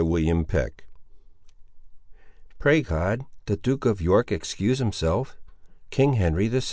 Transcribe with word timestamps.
CHAPTER 0.01 0.45
XII 0.51 0.67
Pray 2.57 2.81
God 2.81 3.27
the 3.45 3.55
Duke 3.55 3.85
of 3.85 4.01
York 4.01 4.31
excuse 4.31 4.79
himself! 4.79 5.37
—King 5.91 6.13
Henry 6.13 6.47
VI. 6.47 6.59